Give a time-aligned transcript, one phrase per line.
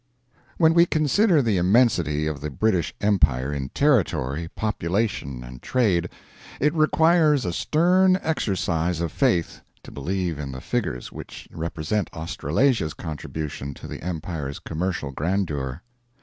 [0.57, 6.09] When we consider the immensity of the British Empire in territory, population, and trade,
[6.59, 12.95] it requires a stern exercise of faith to believe in the figures which represent Australasia's
[12.95, 15.83] contribution to the Empire's commercial grandeur.